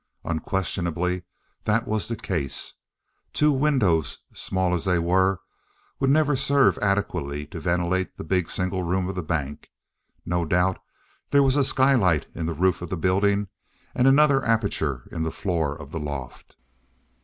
[0.23, 1.21] Unquestionably
[1.65, 2.73] that was the case.
[3.33, 5.41] Two windows, small as they were,
[5.99, 9.69] would never serve adequately to ventilate the big single room of the bank.
[10.25, 10.81] No doubt
[11.29, 13.49] there was a skylight in the roof of the building
[13.93, 16.55] and another aperture in the floor of the loft.